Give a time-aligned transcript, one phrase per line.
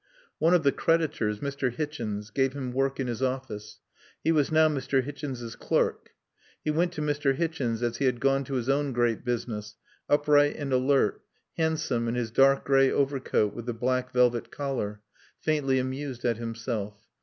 [0.39, 1.71] One of the creditors, Mr.
[1.75, 3.81] Hichens, gave him work in his office.
[4.23, 5.03] He was now Mr.
[5.03, 6.09] Hichens's clerk.
[6.65, 7.35] He went to Mr.
[7.37, 9.75] Hichens as he had gone to his own great business,
[10.09, 11.21] upright and alert,
[11.55, 15.01] handsome in his dark gray overcoat with the black velvet collar,
[15.39, 16.95] faintly amused at himself.